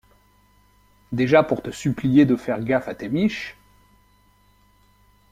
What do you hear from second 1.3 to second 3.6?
pour te supplier de faire gaffe à tes miches.